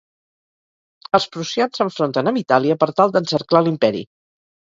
Els 1.17 1.27
prussians 1.35 1.77
s'enfronten 1.81 2.31
amb 2.31 2.41
Itàlia 2.43 2.79
per 2.85 2.89
tal 3.01 3.13
d'encerclar 3.17 3.65
l'Imperi. 3.67 4.05